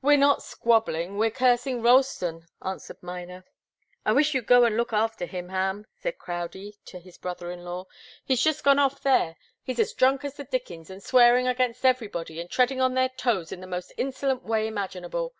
[0.00, 3.44] "We're not squabbling we're cursing Ralston," answered Miner.
[4.04, 7.64] "I wish you'd go and look after him, Ham," said Crowdie to his brother in
[7.64, 7.86] law.
[8.24, 9.36] "He's just gone off there.
[9.64, 13.50] He's as drunk as the dickens, and swearing against everybody and treading on their toes
[13.50, 15.34] in the most insolent way imaginable.